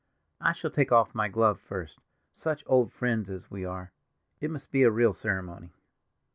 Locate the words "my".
1.13-1.27